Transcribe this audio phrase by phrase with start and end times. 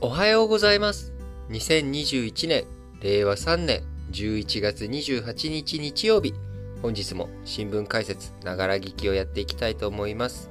[0.00, 1.12] おはようございます。
[1.50, 2.64] 2021年、
[3.00, 3.82] 令和3年
[4.12, 6.34] 11月28日日曜日。
[6.82, 10.50] 本日も新聞解説、ながら聞きをやっていきたいと思います。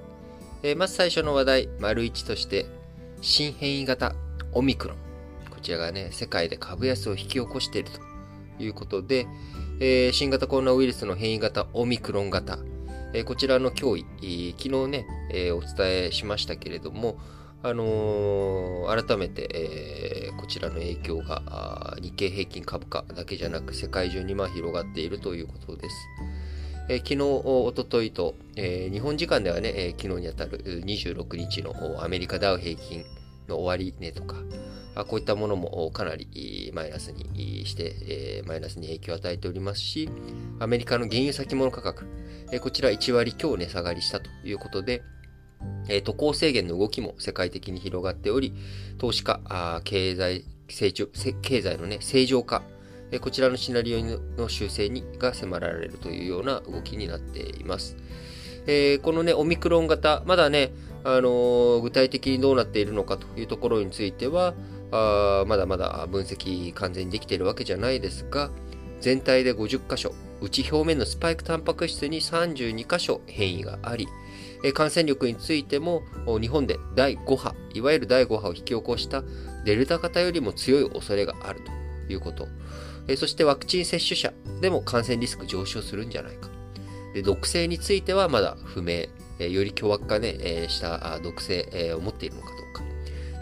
[0.64, 2.66] えーまず最初の話題、丸一として、
[3.22, 4.16] 新変異型
[4.52, 4.98] オミクロン。
[5.50, 7.90] こちらがね、世界で株安を引き起こしている
[8.58, 9.28] ということで、
[9.80, 12.60] えー新型コロナウイルスの変異型オミクロン型。
[13.14, 15.08] えーこちらの脅威、昨日ね、
[15.54, 17.18] お伝えしましたけれども、
[17.68, 25.96] あのー改めて、えーこちらの影響が日経平均株価だけじゃなく世界中にまあ広がっているということです。
[26.90, 33.04] えー昨日、おとといと、えー日本時間ではね、えー昨日にあたる26日のアメリカダウ平均
[33.50, 34.38] の終値とか、
[34.96, 40.10] あこういったものもかなりマイナスにして、えーマイナスに影響を与えておりますし、
[40.60, 42.06] アメリカの原油先物価格、
[42.54, 45.04] えーこちら1割強値下がりしたということで、
[45.90, 48.54] え渡航制限の動きも世界的に広がっており、
[48.98, 49.40] 投資家、
[49.84, 51.08] 経済成長、
[51.42, 52.64] 経済のね、正常化、
[53.12, 54.04] えこちらのシナリオ
[54.40, 57.96] の修正にが迫られるというような動きになっています。
[58.68, 60.72] えーこのね、オミクロン型、まだね、
[61.04, 64.56] あの具体的にどうなっているのかというところについては、
[64.92, 68.52] あまだまだ分析完全にできているわけじゃないですが、
[69.00, 74.08] 全体で50箇所、内表面のスパイクタンパク質に32箇所変異があり、
[74.74, 76.04] 感染力についても
[76.40, 79.24] 日本で第5波、いわゆる第5波を引き起こした
[79.66, 81.62] デルタ型よりも強い恐れがある
[82.08, 82.48] ということ。
[83.18, 86.50] そしてワクチン接種者でも感染リスク上昇するんじゃないか。
[87.14, 89.08] で毒性についてはまだ不明。
[89.40, 92.54] より凶悪化ね、した毒性、を持っているのかど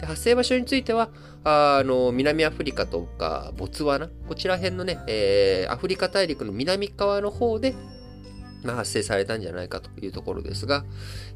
[0.00, 0.06] か。
[0.06, 1.08] 発生場所については、
[1.42, 7.74] あの南アフリカとかボツワナ、こちら辺のね、えーアフリカ大陸の南側の方で、
[8.64, 10.84] 発生されたんじゃないかというところですが、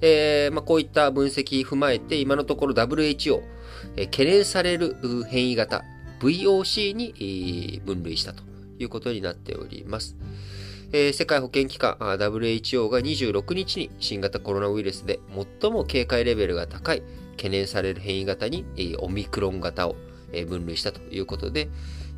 [0.01, 3.43] えーまあ、こういった分析踏まえて、今のところ WHO、
[3.97, 4.97] えー懸念される
[5.29, 5.85] 変異型
[6.21, 8.43] VOC に、分類したと
[8.79, 10.17] いうことになっております。
[10.93, 15.21] えー世界保健機関 WHO が26日に新型コロナウイルスで
[15.61, 17.03] 最も警戒レベルが高い
[17.37, 19.97] 懸念される変異型に、えーオミクロン型を、
[20.33, 21.69] えー分類したということで、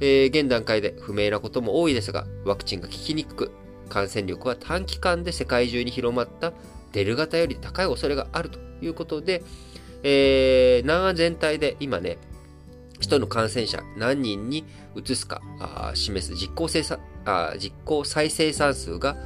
[0.00, 3.52] え現段階で不明なことも多いですが、ワクチンが効きにくく、
[3.88, 6.52] 感染力は短期間で世界中に広まった
[6.92, 9.42] デル型より高い恐れがあるということで、
[10.02, 12.18] えー南ア全体で今ね、
[13.00, 14.64] 人の感染者何人に
[14.96, 19.16] 移すかあ示す実効生産あ実効再生産数が、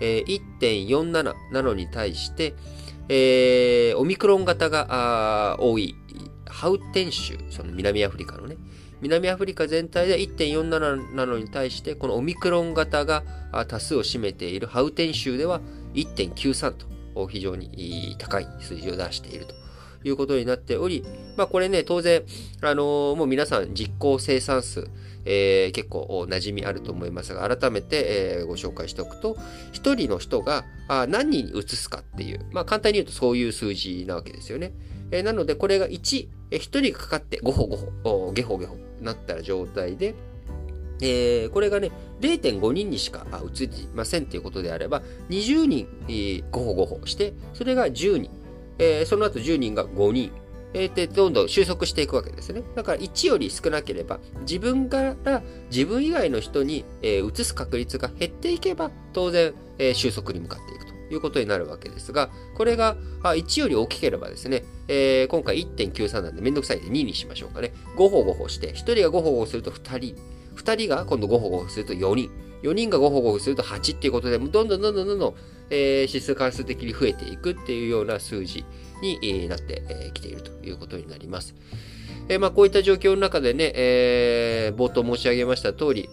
[0.00, 2.54] えー1.47なのに対して、
[3.08, 4.86] えーオミクロン型が
[5.54, 5.94] あ多い
[6.46, 8.56] ハウテン州、その南アフリカのね、
[9.02, 13.24] 南アフリカ全体で1.47なのに対して、このオミクロン型が
[13.66, 15.60] 多数を占めているハウテン州では
[15.94, 16.72] 1.93
[17.14, 19.54] と非常に高い数字を出していると
[20.04, 21.04] いうことになっており、
[21.36, 22.22] まあこれね、当然、
[22.60, 24.88] あのーもう皆さん実行生産数、
[25.24, 29.34] えー結構馴染みあると思いますが、改めて、えーご紹介しておくと、
[29.72, 34.72] 1人の人があ何人に移すかっていう、まあ簡単に言うとそういう数字なわけですよね。
[35.10, 40.14] えなので、これが1、えー1人がかかって5歩5歩、おゲホゲホなった状態で、
[41.00, 41.90] えーこれがね、
[42.20, 48.30] 0.5人にしか移りませんということであれば、20人、えー、5歩5歩して、それが10人、
[48.78, 50.30] えーその後10人が5人、
[50.74, 52.62] えーで、どんどん収束していくわけですね。
[52.76, 60.91] だから1より少なければ、自分から自分以外の人に、えー移す確率が減っていけば、当然、えー収束に向かっていくと。
[61.14, 67.72] いうことになるわけですが、これが1より大きければですね、えー今回1.93なんでめんどくさいんで2にしましょうかね。
[67.96, 70.16] 5歩5歩して、1人が5歩5歩すると2人、
[70.56, 72.30] 2人が今度5歩5歩すると4人、
[72.62, 75.34] 4人が5歩5歩すると8っていうことで、どんどんどんどんどんどん、
[75.70, 78.64] えー指数関数的に増えていくっていうような数字
[79.02, 81.54] になってきているということになります。
[82.28, 86.08] えーまあ、こういった状況の中でね、えー冒頭申し上げました通り、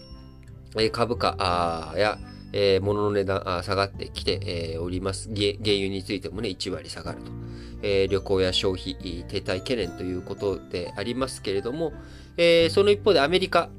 [0.92, 2.18] 株価や、
[2.54, 4.40] えー物の値段あ下がってきて、
[4.74, 5.30] えーおります。
[5.30, 7.32] 原原油についてもね、1割下がると。
[7.82, 11.94] えー旅行や消費、停滞懸念ということでありますけれども、
[12.38, 13.70] えーその一方でアメリカ、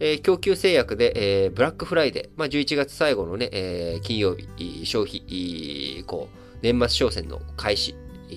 [0.00, 7.94] えー供給制約で、えーブラックフライデー、まあ、11月最後のね、えー金曜日、消費、こう、年末商戦の開始、
[8.30, 8.32] え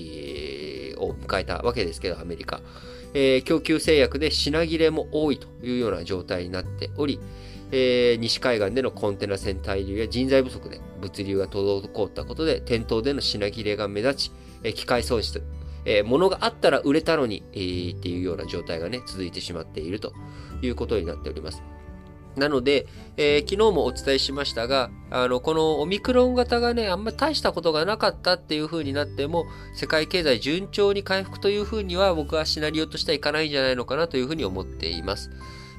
[0.95, 2.61] ーを迎えたわけですけど、アメリカ。
[3.13, 7.19] えー供給制約で品切れも多いというような状態になっており、
[7.71, 14.31] えー西海岸でのコンテナ船滞留や人材不足で物流が滞ったことで店頭での品切れが目立ち、
[14.63, 15.43] えー機械損失、
[15.85, 20.13] えー物があったら売れたのに、えーっていうような状態がね、続いてしまっていると
[20.61, 21.61] いうことになっております。
[22.37, 22.85] なので、
[23.17, 35.31] えー、昨日もお伝えしましたが、あの、このオミクロン型がね、あんま大したことがなかったっていう風になっても、世界経済順調に回復という風には僕はシナリオとしてはいかないんじゃないのかなという風に思っています。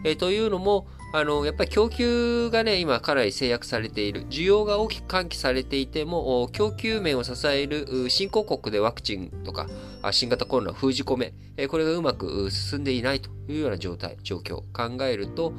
[0.05, 4.27] えー、というのも、あの、やっぱり供給がね、今かなり制約されている。
[4.27, 9.69] 需要が大きく喚起されていても、供給面を支える新興国でワクチンとか、
[10.13, 15.55] 新型コロナ封じ込め、これがうまく進んでいないというような状態、状況を考えると、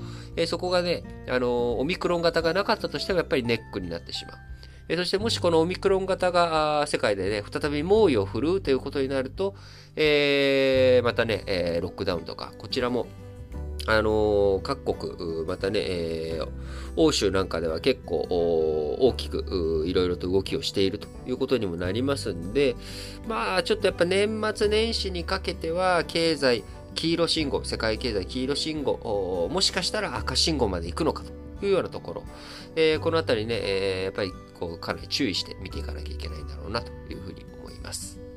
[0.45, 4.95] そこがね、あの、オミクロン型がなかったとしてもやっぱりネックになってしまう。
[4.97, 9.55] そしてもしこのオミクロン型が世界でね、再び猛威を振るうということになると、
[9.95, 13.07] えー、またね、ロックダウンとか、こちらも
[13.87, 16.49] あの、各国、またね、えー、
[16.95, 18.17] 欧州なんかでは結構
[18.99, 22.75] 大きくいろいろと動きをしているということにもなりますんで、
[23.27, 26.63] まあちょっとやっぱ年末年始にかけては経済、
[26.95, 31.23] 黄色信号、世界経済黄色信号、もしかしたら赤信号まで行くのか
[31.59, 32.23] というようなところ、
[32.75, 38.28] えー、このあたりね、えー、やっぱりこうかなり注意して見ていかなきゃいけないんだろうなというふうに思います。